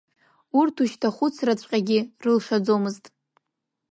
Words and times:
Урҭ 0.59 0.75
ушьҭа 0.83 1.09
ахәыц-раҵәҟьагьы 1.09 1.99
рылшаӡомызт. 2.23 3.05